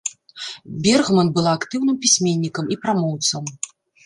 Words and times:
Бергман 0.87 1.29
была 1.35 1.51
актыўным 1.59 2.01
пісьменнікам 2.07 2.65
і 2.75 2.79
прамоўцам. 2.87 3.45